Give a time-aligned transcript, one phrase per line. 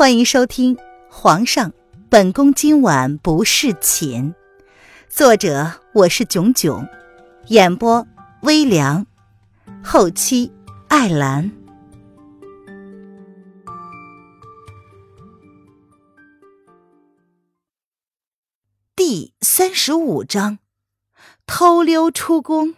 [0.00, 0.74] 欢迎收听
[1.10, 1.74] 《皇上，
[2.08, 4.32] 本宫今晚不侍寝》，
[5.10, 6.88] 作者我是囧囧，
[7.48, 8.06] 演播
[8.40, 9.06] 微凉，
[9.84, 10.50] 后期
[10.88, 11.52] 艾兰。
[18.96, 20.60] 第三十五章，
[21.44, 22.74] 偷溜出宫。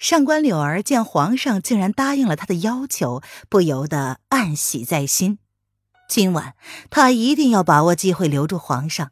[0.00, 5.38] 上官柳儿见皇上竟然答应了他的要求，不由得暗喜在心。
[6.08, 6.54] 今晚
[6.88, 9.10] 他一定要把握机会留住皇上，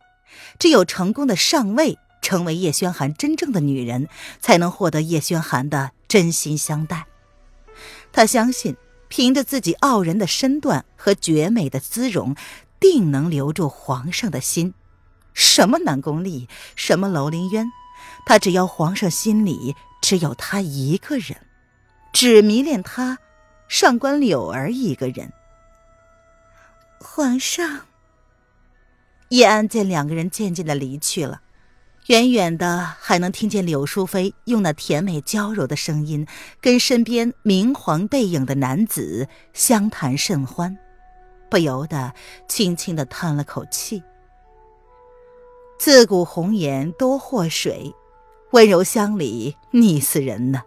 [0.58, 4.08] 只有成功的上位，成为叶轩寒真正的女人，
[4.40, 7.04] 才能获得叶轩寒的真心相待。
[8.10, 8.74] 他相信，
[9.08, 12.34] 凭着自己傲人的身段和绝美的姿容，
[12.80, 14.72] 定能留住皇上的心。
[15.34, 17.66] 什么南宫丽，什么楼凌渊，
[18.24, 19.76] 他只要皇上心里。
[20.00, 21.36] 只有他一个人，
[22.12, 23.18] 只迷恋他
[23.68, 25.32] 上官柳儿一个人。
[27.00, 27.80] 皇上，
[29.28, 31.42] 叶安见两个人渐渐的离去了，
[32.06, 36.26] 远远的还能听见柳淑妃用那甜美娇柔的声音，
[36.60, 40.76] 跟身边明黄背影的男子相谈甚欢，
[41.50, 42.14] 不由得
[42.48, 44.02] 轻轻的叹了口气。
[45.78, 47.94] 自古红颜多祸水。
[48.52, 50.62] 温柔乡里腻死人呢。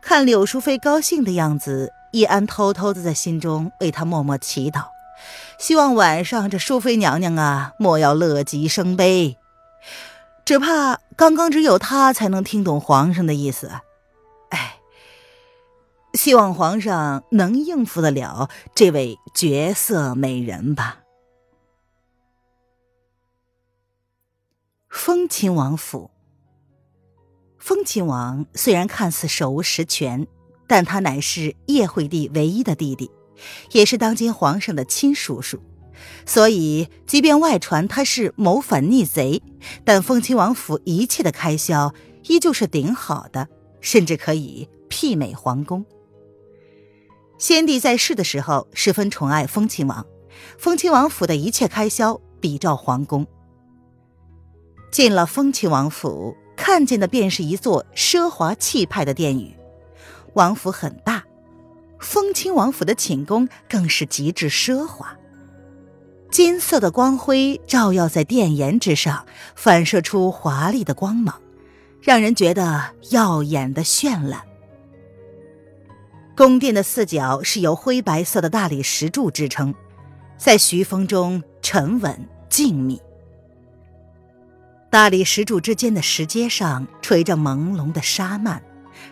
[0.00, 4.86] 看柳淑妃高兴的样子，易安偷偷的在心中为她默默祈祷，
[5.58, 9.38] 希望晚上这淑妃娘娘啊，莫要乐极生悲。
[10.44, 13.70] 只怕刚刚只有她才能听懂皇上的意思。
[14.50, 14.76] 哎，
[16.12, 20.98] 希望皇上能应付得了这位绝色美人吧。
[24.90, 26.10] 风亲王府。
[27.64, 30.26] 风亲王虽然看似手无实权，
[30.66, 33.10] 但他乃是叶惠帝唯一的弟弟，
[33.72, 35.58] 也是当今皇上的亲叔叔，
[36.26, 39.40] 所以即便外传他是谋反逆贼，
[39.82, 41.94] 但风亲王府一切的开销
[42.24, 43.48] 依旧是顶好的，
[43.80, 45.86] 甚至可以媲美皇宫。
[47.38, 50.04] 先帝在世的时候十分宠爱风亲王，
[50.58, 53.26] 风亲王府的一切开销比照皇宫。
[54.92, 56.36] 进了风亲王府。
[56.56, 59.54] 看见的便是一座奢华气派的殿宇，
[60.34, 61.24] 王府很大，
[61.98, 65.16] 风清王府的寝宫更是极致奢华。
[66.30, 71.40] 金色的光辉照耀在殿檐之上，反射出华丽的光芒，
[72.00, 74.42] 让人觉得耀眼的绚烂。
[76.36, 79.72] 宫殿的四角是由灰白色的大理石柱支撑，
[80.36, 82.98] 在徐风中沉稳静谧。
[84.94, 88.60] 大理石柱之间的石阶上垂着朦胧的纱幔，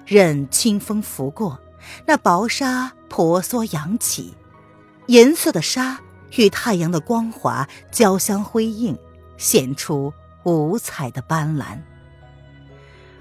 [0.07, 1.59] 任清风拂过，
[2.07, 4.33] 那薄纱婆娑扬起，
[5.07, 5.99] 银色的纱
[6.37, 8.97] 与太阳的光华交相辉映，
[9.37, 11.81] 显出五彩的斑斓。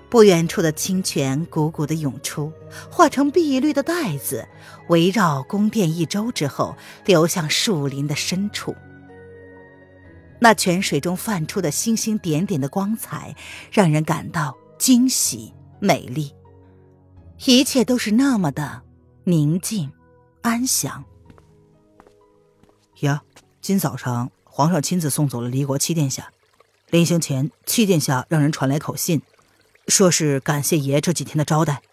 [0.08, 2.54] 不远处的清泉汩汩的涌出，
[2.92, 4.48] 化成碧绿的带子，
[4.88, 8.76] 围绕宫殿一周之后，流向树林的深处。
[10.44, 13.35] 那泉水中泛出的星星点点的光彩，
[13.72, 16.34] 让人感到惊喜美丽。
[17.46, 18.81] 一切都是那么的
[19.24, 19.91] 宁静
[20.41, 21.06] 安详。
[23.01, 23.22] 呀，
[23.62, 26.31] 今早上皇上亲自送走了离国七殿下，
[26.90, 29.22] 临行前七殿下让人传来口信，
[29.88, 31.84] 说是感谢爷这几天的招待。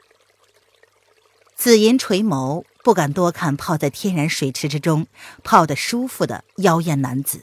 [1.54, 5.06] 紫银垂眸，不敢多看泡在天然水池之中
[5.44, 7.42] 泡得舒服的妖艳男子。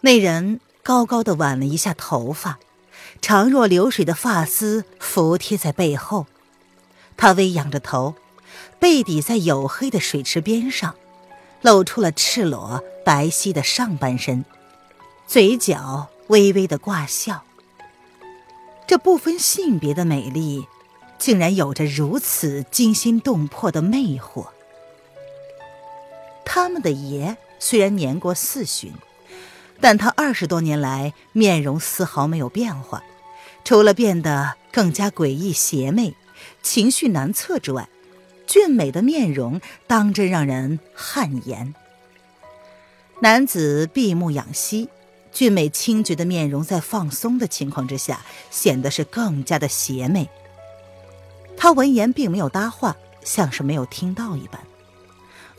[0.00, 2.58] 那人高高的挽了一下头发，
[3.20, 6.26] 长若流水的发丝服贴在背后。
[7.16, 8.14] 他微仰着头，
[8.78, 10.94] 背抵在黝黑的水池边上，
[11.62, 14.44] 露出了赤裸白皙的上半身，
[15.26, 17.42] 嘴角微微的挂笑。
[18.86, 20.64] 这不分性别的美丽，
[21.18, 24.46] 竟然有着如此惊心动魄的魅惑。
[26.44, 28.92] 他们的爷虽然年过四旬。
[29.80, 33.02] 但他二十多年来面容丝毫没有变化，
[33.64, 36.14] 除了变得更加诡异邪魅、
[36.62, 37.88] 情绪难测之外，
[38.46, 41.74] 俊美的面容当真让人汗颜。
[43.20, 44.88] 男子闭目养息，
[45.32, 48.20] 俊美清绝的面容在放松的情况之下，
[48.50, 50.28] 显得是更加的邪魅。
[51.56, 54.60] 他闻言并没有搭话，像是没有听到一般，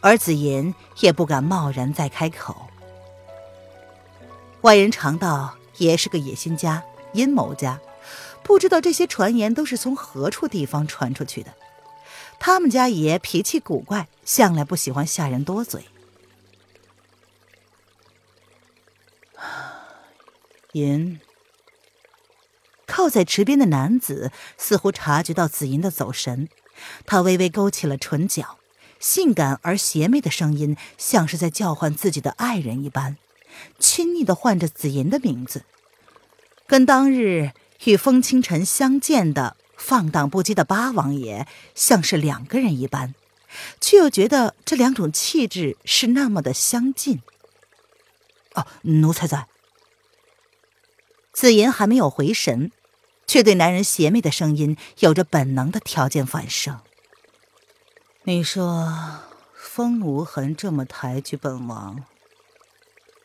[0.02, 2.69] 而紫言也不敢贸然再开口。
[4.62, 6.84] 外人常道爷是个野心家、
[7.14, 7.80] 阴谋家，
[8.44, 11.54] 不知道这些传言都是从何处地方传出去的。
[12.40, 15.86] 他们家爷脾气古怪，向来不喜欢下人多嘴。
[20.74, 21.22] 银
[22.86, 26.50] 靠在池边的男子似乎察觉到紫银的走神，
[27.06, 28.58] 他微微勾起了唇角，
[29.00, 33.18] 性感而邪魅的声音像是在叫唤自己的爱人一般，
[33.80, 35.64] 亲昵的唤着紫银的名字，
[36.68, 37.52] 跟当日
[37.86, 43.16] 与风清晨相见的放荡不羁的八王爷像是两个人一般，
[43.80, 47.22] 却又觉得这两种气质是那么的相近。
[48.54, 49.48] 哦，奴才在。
[51.32, 52.72] 紫银还没有回神，
[53.26, 56.82] 却对男人邪魅的声音有着本能的条件反射。
[58.24, 59.22] 你说
[59.56, 62.04] 风无痕这么抬举本王，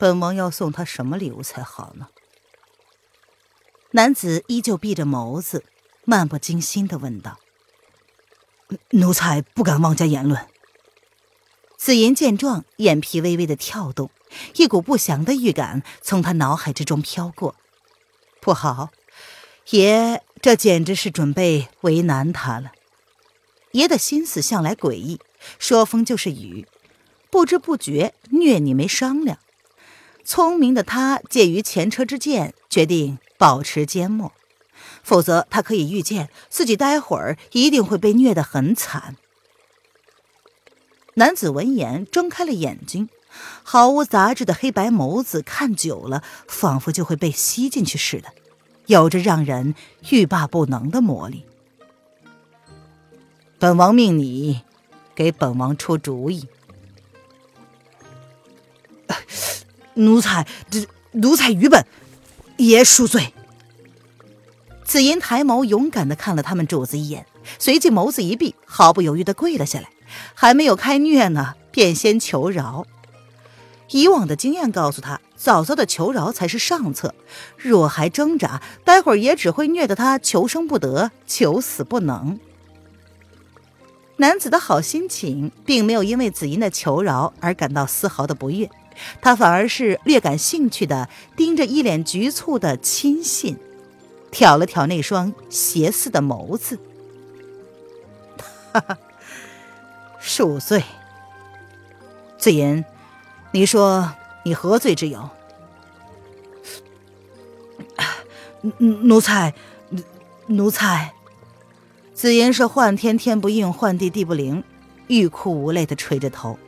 [0.04, 2.08] 本王要送他什么礼物才好呢？
[3.92, 5.64] 男子依旧闭着眸子，
[6.04, 7.38] 漫不经心的问道
[8.92, 10.46] ：“奴才不敢妄加言论。”
[11.78, 14.10] 紫银见状，眼皮微微的跳动，
[14.56, 17.56] 一股不祥的预感从他脑海之中飘过。
[18.42, 18.90] 不好，
[19.70, 22.72] 爷这简直是准备为难他了。
[23.70, 25.18] 爷的心思向来诡异，
[25.58, 26.68] 说风就是雨，
[27.30, 29.38] 不知不觉虐你没商量。
[30.24, 34.32] 聪明的他介于前车之鉴，决定保持缄默，
[35.02, 39.16] 否则他可以预见自己待会儿一定会被虐得很惨。
[41.14, 43.08] 男子闻言睁开了眼睛。
[43.64, 48.28] 毫无杂质的黑白眸子，看久了仿佛就会被吸进去似的，
[48.86, 49.74] 有着让人
[50.10, 51.44] 欲罢不能的魔力。
[53.58, 54.62] 本王命你
[55.16, 56.46] 给本王出主意。
[59.94, 61.84] 奴才这奴才愚笨，
[62.56, 63.32] 爷恕罪。
[64.84, 67.26] 紫银抬眸，勇敢的看了他们主子一眼，
[67.58, 69.88] 随即眸子一闭，毫不犹豫的跪了下来，
[70.34, 72.86] 还没有开虐呢，便先求饶。
[73.90, 77.14] 以往的经验告诉他，早早的求饶才是上策。
[77.56, 82.38] 若还挣扎，待会儿也只会虐得他求生不得，求死不能。
[84.16, 88.70] 男子的好心情并没有因为紫银的求饶而感到丝毫的不悦，
[89.20, 93.56] 他反而是略感兴趣的盯着一脸局促的亲信，
[94.30, 96.78] 挑了挑那双邪似的眸子。
[98.72, 98.98] 哈哈，
[100.20, 100.82] 恕罪，
[102.38, 102.84] 紫言。
[103.52, 104.12] 你说
[104.44, 105.30] 你何罪之有？
[108.78, 109.54] 奴才，
[110.48, 111.12] 奴才。
[112.14, 114.64] 紫言是唤天天不应，唤地地不灵，
[115.06, 116.58] 欲哭无泪的垂着头。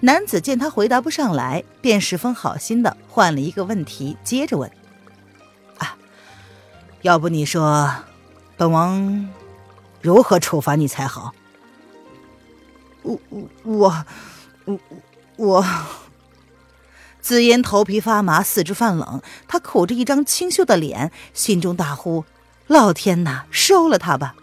[0.00, 4.70] 男子见他回答不上来，便十分好心的换了一个问题，接着问
[5.78, 5.96] ：“啊，
[7.02, 7.92] 要不你说，
[8.56, 9.28] 本王
[10.00, 11.34] 如何处罚你才好？”
[13.02, 14.80] 我我我。
[15.36, 15.64] 我，
[17.20, 19.22] 紫嫣头皮发麻，四肢发冷。
[19.46, 22.24] 她苦着一张清秀的脸，心中大呼
[22.66, 24.34] ：“老天呐，收了他吧！”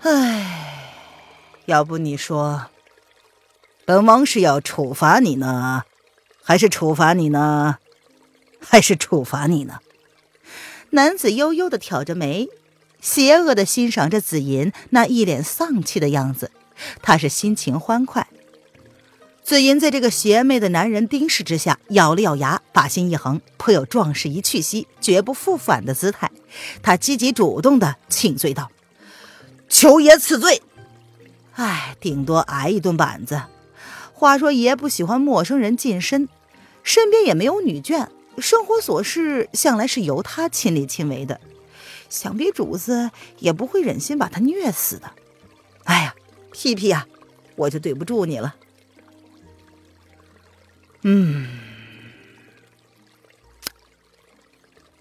[0.00, 0.94] 唉，
[1.66, 2.68] 要不你说，
[3.88, 5.84] 本王是要处罚你呢，
[6.44, 7.78] 还是处罚你呢，
[8.60, 9.78] 还是处罚你呢？
[10.90, 12.50] 男子悠悠的挑着眉，
[13.00, 16.50] 邪恶的欣赏着紫银那一脸丧气的样子。
[17.00, 18.28] 他是心情欢快。
[19.42, 26.30] 紫银在这个邪魅的男人盯视之下，咬了咬牙，把心一横，颇有壮士一去兮绝不复返的姿态。
[26.82, 28.70] 他积极主动的请罪道
[29.70, 30.60] ：“求爷赐罪。”
[31.56, 33.40] 哎，顶多挨一顿板子。
[34.18, 36.28] 话说爷不喜欢陌生人近身，
[36.82, 38.08] 身边也没有女眷，
[38.38, 41.40] 生活琐事向来是由他亲力亲为的，
[42.08, 45.12] 想必主子也不会忍心把他虐死的。
[45.84, 46.16] 哎呀，
[46.50, 47.06] 屁屁呀，
[47.54, 48.56] 我就对不住你了。
[51.02, 51.46] 嗯，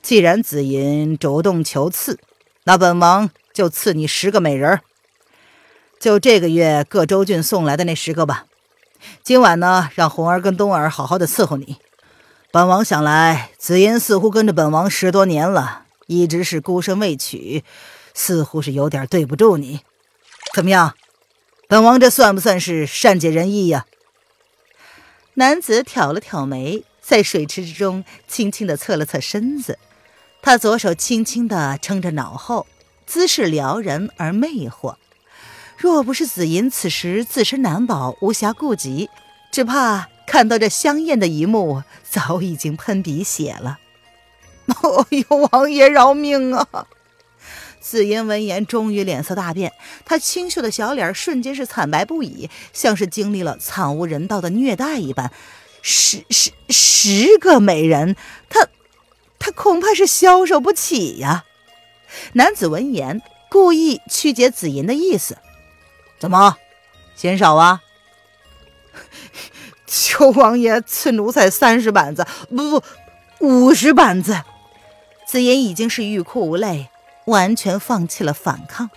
[0.03, 2.19] 既然紫银主动求赐，
[2.65, 4.81] 那本王就赐你十个美人儿
[5.99, 8.45] 就这个月各州郡送来的那十个吧。
[9.23, 11.77] 今晚呢，让红儿跟冬儿好好的伺候你。
[12.51, 17.63] 本王想来，紫嫣似乎跟着本王十多年了，一直是孤身未娶，
[18.13, 19.81] 似乎是有点对不住你。
[20.53, 20.95] 怎么样，
[21.67, 23.85] 本王这算不算是善解人意呀？
[25.33, 29.77] 男子挑了挑眉，在水池之中轻轻的侧了侧身子，
[30.41, 32.65] 他左手轻轻的撑着脑后，
[33.05, 34.95] 姿势撩人而魅惑。
[35.77, 39.09] 若不是紫银此时自身难保，无暇顾及，
[39.51, 43.77] 只怕看到这香艳的一幕，早已经喷鼻血了。
[44.81, 46.87] 哦呦，王爷饶命啊！
[47.79, 49.71] 紫银闻言，终于脸色大变，
[50.03, 55.31] 她清秀的小脸瞬间是惨白不已，像是经历了惨无人道的虐待一般。
[55.81, 58.17] 十十十个美人，
[58.49, 58.67] 她
[59.39, 61.45] 她恐怕是消受不起呀！
[62.33, 65.37] 男子闻言，故意曲解紫银的意思
[66.19, 66.57] ：“怎么，
[67.15, 67.81] 嫌少啊？”
[69.85, 72.83] 求王爷赐奴才三十板子，不不，
[73.39, 74.41] 五十板子。
[75.25, 76.89] 紫银已经是欲哭无泪。
[77.25, 78.89] 完全放弃了反抗，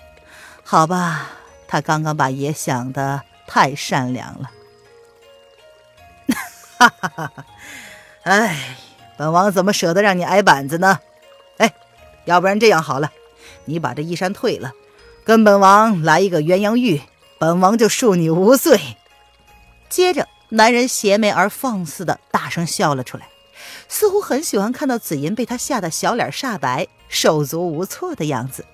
[0.62, 1.32] 好吧，
[1.66, 4.52] 他刚刚把爷想的太善良了。
[6.78, 7.44] 哈哈哈哈！
[8.22, 8.76] 哎，
[9.18, 11.00] 本王怎么舍得让你挨板子呢？
[11.56, 11.74] 哎，
[12.24, 13.10] 要不然这样好了，
[13.64, 14.70] 你把这衣衫退了，
[15.24, 17.02] 跟本王来一个鸳鸯浴，
[17.40, 18.98] 本王就恕你无罪。
[19.88, 23.28] 接着，男人邪魅而放肆的大声笑了出来。
[23.88, 28.66] 似乎很喜欢看到紫银被他吓得小脸煞白、手足无措的样子，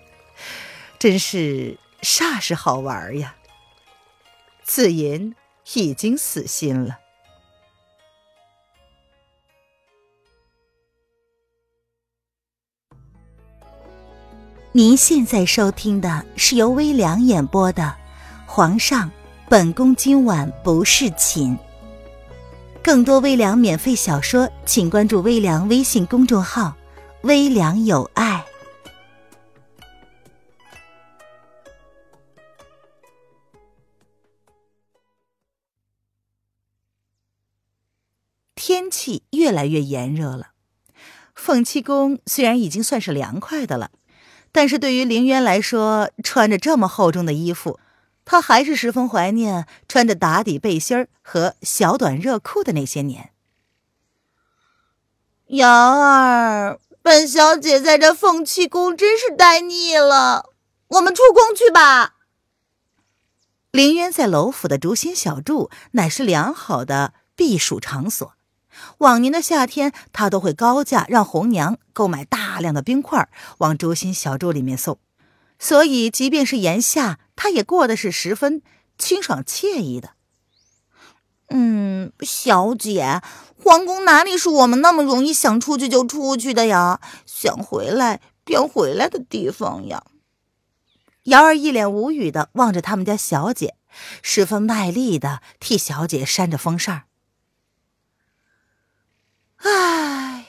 [0.99, 3.37] 真是煞是好玩呀！
[4.64, 5.35] 紫银
[5.75, 6.99] 已经死心了。
[14.73, 17.82] 您现在收听的是由微凉演播的
[18.57, 19.11] 《皇上，
[19.51, 21.55] 本宫今晚不是寝》。
[22.83, 26.75] 更多微凉免费小说，请关注微凉微信公众号
[27.21, 28.47] “微凉有爱”。
[38.55, 40.53] 天气越来越炎热了，
[41.35, 43.91] 凤栖宫虽然已经算是凉快的了，
[44.51, 47.79] 但是对于凌渊来说，穿着这么厚重的衣服。
[48.26, 53.30] 他还是十分怀念穿着打底背心儿和小短热裤的那些年。
[55.47, 60.50] 瑶儿，本小姐在这凤栖宫真是待腻了，
[60.88, 62.16] 我们出宫去吧。
[63.71, 68.33] 林渊在楼府的竹心小筑乃是良好的避暑场所，
[68.99, 73.28] 往年的夏天他都会高价让红娘购买大量的冰块
[73.59, 74.99] 往竹心小筑里面送。
[75.59, 78.62] 所以，即便是炎夏，他也过得是十分
[78.99, 80.11] 清爽惬意的。
[81.50, 83.23] 嗯，小姐，
[83.62, 87.00] 皇宫哪里是我们那么容易想出去就出去的呀？
[87.25, 90.02] 想回来便回来的地方呀。
[91.25, 93.76] 瑶儿一脸无语的望着他们家小姐，
[94.23, 97.05] 十分卖力的替小姐扇着风扇。
[99.59, 100.47] 唉，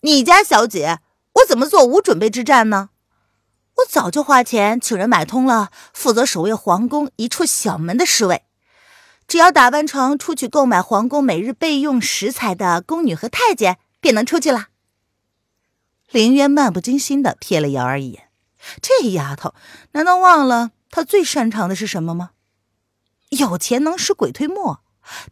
[0.00, 1.00] 你家小姐，
[1.34, 2.90] 我怎么做无准备之战呢？
[3.82, 8.44] 我早就花钱请人买通了，负责守卫皇宫一处小门的侍卫，
[9.26, 14.68] 只要打扮成出去购买皇宫每日备用食材的宫女和太监，便能出去了。
[16.10, 18.28] 凌渊漫不经心的瞥了瑶儿一眼，
[18.80, 19.54] 这丫头
[19.92, 22.30] 难道忘了她最擅长的是什么吗？
[23.30, 24.80] 有钱能使鬼推磨，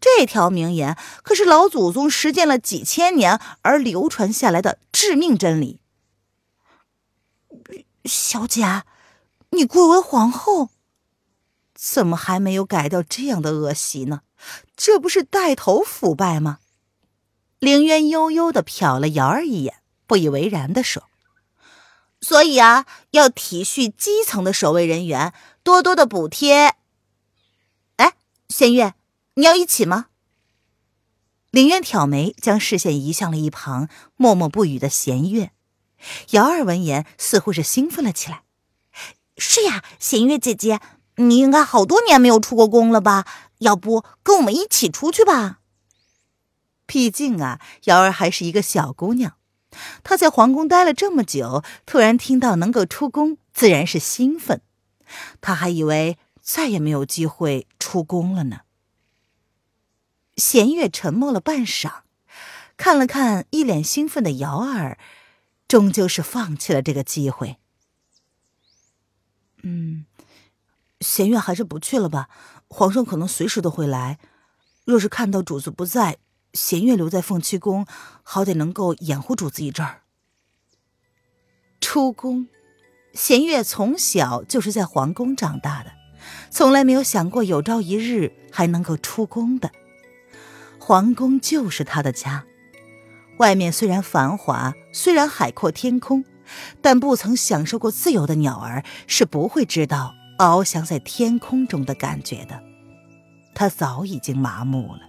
[0.01, 5.80] 这条名言可是老祖宗实践了几千年而流传下来的致命真理。
[8.11, 8.83] 小姐，
[9.51, 10.71] 你贵为皇后，
[11.73, 14.23] 怎么还没有改掉这样的恶习呢？
[14.77, 16.59] 这不是带头腐败吗？
[17.61, 21.05] 凌渊悠悠的瞟了瑶儿一眼，不以为然的说
[22.21, 26.75] ：“所以啊，要体恤基层的守卫人员，多多的补贴。”
[27.95, 28.17] 哎，
[28.49, 28.95] 仙月，
[29.35, 30.07] 你要一起吗？
[31.53, 35.53] 凌渊挑眉，将视线移向了一旁默默不语的弦月。
[36.31, 38.43] 瑶儿闻言，似乎是兴奋了起来。
[39.37, 40.81] 是呀，弦月姐姐，
[41.17, 43.27] 你应该好多年没有出过宫了吧？
[43.59, 45.61] 要不跟我们一起出去吧？
[46.87, 49.37] 毕竟啊，瑶儿还是一个小姑娘，
[50.03, 54.61] 她在皇宫待了这么久，突然听到能够出宫，自然是兴奋。
[55.41, 58.61] 她还以为再也没有机会出宫了呢。
[60.37, 62.01] 弦月沉默了半晌，
[62.77, 64.99] 看了看一脸兴奋的瑶儿。
[65.71, 67.59] 终究是放弃了这个机会。
[69.63, 70.05] 嗯，
[71.01, 72.29] 弦月还是不去了吧。
[72.67, 74.19] 皇上可能随时都会来。
[74.85, 76.19] 若是看到主子不在，
[76.55, 77.87] 弦月留在凤栖宫，
[78.25, 80.03] 好歹能够掩护主子一阵儿。
[81.81, 82.49] 出宫，
[83.13, 85.93] 弦月从小就是在皇宫长大的，
[86.51, 89.71] 从来没有想过有朝一日还能够出宫的。
[90.81, 92.45] 皇宫就是他的家。
[93.39, 96.25] 外面虽然繁华，虽然海阔天空，
[96.81, 102.61] 但不曾享受过自由的鸟儿是不会知道翱翔在天空中的感觉的。
[103.55, 105.01] 他早已经麻木了。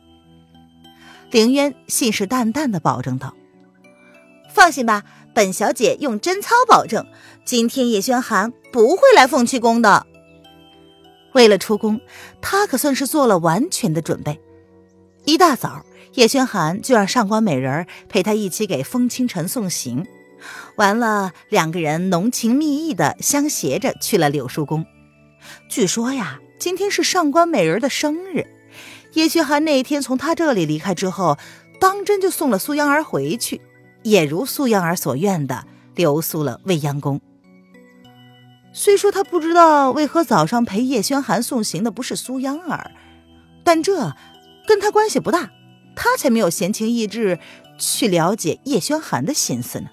[1.32, 3.34] 凌渊信誓旦旦的保证道
[4.54, 7.06] ：“放心吧，本小姐用贞操保证，
[7.46, 10.06] 今天叶轩寒不会来凤栖宫的。
[11.34, 12.02] 为了出宫，
[12.42, 14.42] 他可算是做了完全的准备。
[15.24, 20.06] 一大早，叶轩寒就让上官美人陪他一起给风清晨送行。
[20.76, 24.86] 完了，两个人浓情蜜意的相携着去了柳树宫。
[25.70, 28.46] 据说呀，今天是上官美人的生日。
[29.14, 31.38] 叶轩寒那天从他这里离开之后，
[31.80, 33.62] 当真就送了苏央儿回去，
[34.04, 35.66] 也如苏央儿所愿的
[35.96, 37.20] 留宿了未央宫。
[38.74, 42.92] 虽说他不知道为何早上陪叶轩寒送行的不是苏央儿，
[43.64, 44.14] 但这
[44.66, 45.52] 跟他关系不大，
[45.96, 47.40] 他才没有闲情逸致
[47.78, 49.88] 去了解叶轩寒的心思呢。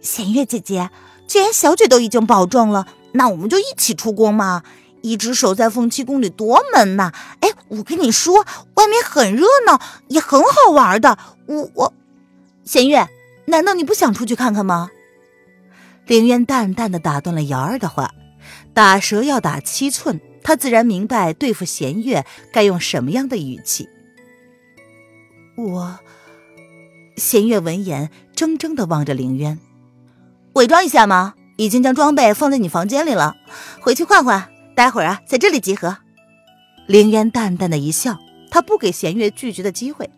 [0.00, 0.90] 弦月姐姐，
[1.26, 4.62] 既然小姐都已经保证了，那我们就一起出宫嘛！
[5.02, 7.12] 一直守在凤栖宫里多闷呐！
[7.40, 11.18] 哎，我跟你说，外面很热闹，也很好玩的。
[11.46, 11.92] 我我，
[12.64, 13.06] 弦月，
[13.46, 14.90] 难道你不想出去看看吗？
[16.06, 18.12] 凌渊淡淡的打断了瑶儿的话，
[18.72, 23.88] 打蛇要打七寸，他自然明白对付弦月该用什么样的语气。
[25.56, 25.98] 我，
[27.16, 29.58] 弦月闻言怔怔的望着凌渊。
[30.54, 31.34] 伪装一下吗？
[31.56, 33.36] 已经将装备放在你房间里了，
[33.80, 34.50] 回去换换。
[34.74, 35.98] 待会儿啊，在这里集合。
[36.88, 38.18] 凌渊淡淡的一笑，
[38.50, 40.10] 他不给弦月拒绝的机会。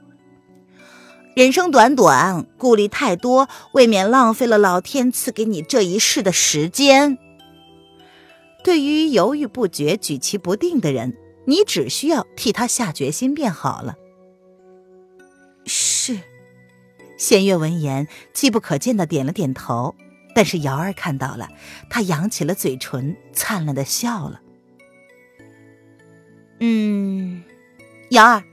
[1.35, 7.19] 人生短短，顾虑太多，未免浪费了老天赐给你这一世的时间。
[8.65, 11.15] 对于犹豫不决、举棋不定的人，
[11.47, 13.97] 你只需要替他下决心便好了。
[17.17, 19.95] 弦月闻言，机不可见的点了点头。
[20.35, 21.49] 但是瑶儿看到了，
[21.89, 24.41] 她扬起了嘴唇，灿烂的笑了。
[26.61, 27.43] 嗯，
[28.11, 28.45] 瑶儿，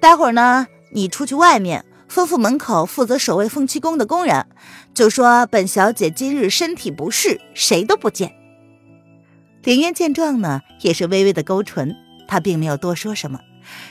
[0.00, 4.46] 待会儿呢，你出去外面，吩咐门口负责守卫凤栖宫的工人，
[4.94, 8.32] 就说本小姐今日身体不适，谁都不见。
[9.64, 11.92] 凌渊见状呢，也是微微的勾唇，
[12.28, 13.40] 他并没有多说什么，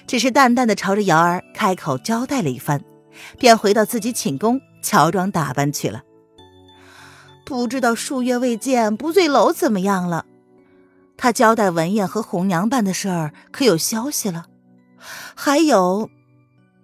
[0.08, 2.82] 只是淡淡的朝着瑶儿开口交代了一番，
[3.38, 6.04] 便回到自己寝宫乔装打扮去了。
[7.45, 10.25] 不知道数月未见不醉楼怎么样了？
[11.17, 14.47] 他交代文燕和红娘办的事儿可有消息了？
[15.36, 16.10] 还有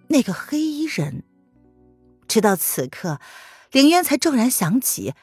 [0.08, 1.24] 那个黑衣人。
[2.28, 3.20] 直到此刻，
[3.72, 5.14] 凌渊才骤然想起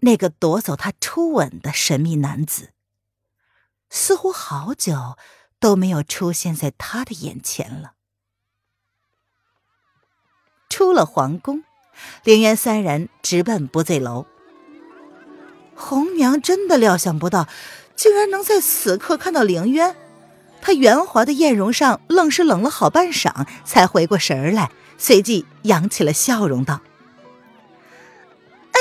[0.00, 2.70] 那个夺走他初吻的神秘男子，
[3.90, 5.16] 似乎好久
[5.58, 7.94] 都没有出现在他的眼前了。
[10.76, 11.64] 出了皇宫，
[12.22, 14.26] 凌渊三人直奔不醉楼。
[15.74, 17.48] 红娘真的料想不到，
[17.96, 19.96] 竟然能在此刻看到凌渊。
[20.60, 26.82] 她圆滑的艳容上愣是冷了好半晌，才回过神儿来，随即扬起了笑容，道
[28.72, 28.78] ：“哎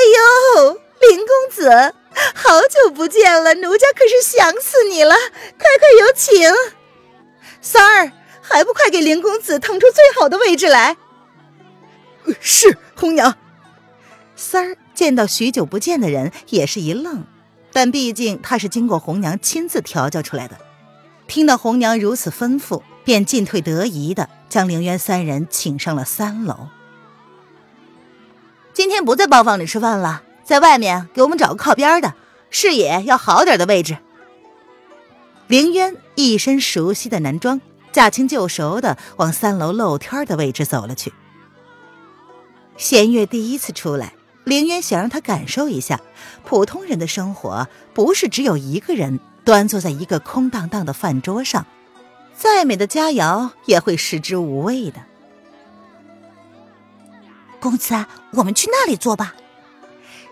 [0.66, 1.94] 呦，林公子，
[2.34, 5.16] 好久不见了，奴家可是想死你了！
[5.16, 6.52] 快快有请，
[7.62, 10.98] 三儿，还不快给林公子腾出最好的位置来
[12.40, 13.38] ？”“是红娘。”
[14.36, 14.78] 三儿。
[14.96, 17.26] 见到许久不见的人，也是一愣，
[17.74, 20.58] 但毕竟他是经过红娘亲自调教出来的，
[21.28, 26.70] 听到红娘如此吩咐，便进退得宜的将凌渊三人请上了三楼。
[28.74, 32.14] 今天不在包房里吃饭了，在外面给我们找个靠边的，
[32.50, 33.98] 视野要好点的位置。
[35.48, 37.60] 凌渊一身熟悉的男装，
[37.92, 41.12] 驾轻就熟的往三楼露天的位置走了去。
[42.78, 44.14] 弦月第一次出来。
[44.44, 46.00] 凌渊想让他感受一下，
[46.44, 51.66] 普通人的生活不是只有一个人端坐在一个空荡荡的饭桌上，
[52.38, 55.02] 再美的佳肴也会食之无味的。
[57.60, 59.34] 公子，我们去那里坐吧。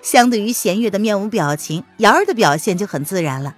[0.04, 3.56] 相对于弦月的面无表情，瑶儿的表现就很自然了。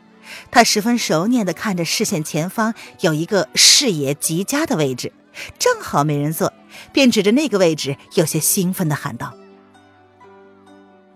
[0.51, 5.11] 她十分熟练的看着视线前方有一个视野极佳的位置，
[5.59, 6.53] 正好没人坐，
[6.91, 9.33] 便指着那个位置，有些兴奋的喊道。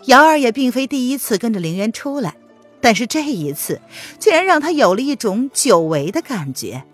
[0.05, 2.35] 瑶儿也并非第一次跟着凌渊出来，
[2.79, 3.81] 但是这一次
[4.17, 6.85] 竟然让他有了一种久违的感觉。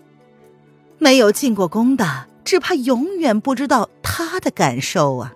[0.98, 5.34] 没有进过宫的，只怕永远不知道他的感受啊！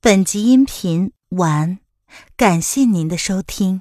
[0.00, 1.78] 本集音频完，
[2.36, 3.80] 感谢您的收听。